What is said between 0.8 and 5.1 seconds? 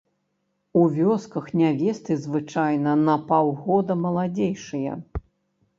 У вёсках нявесты звычайна на паўгода маладзейшыя.